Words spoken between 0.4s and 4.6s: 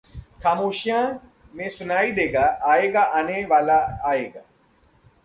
'खामोशियां' में सुनाई देगा 'आएगा... आने वाला आएगा'